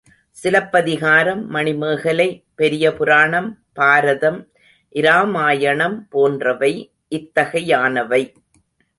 [0.31, 2.45] சிலப்பதிகாரம், மணிமேகலை,
[2.55, 4.39] பெரிய புராணம், பாரதம்,
[4.95, 6.93] இராமாயணம் போன்றவை
[7.09, 8.33] இத்தகையனவே.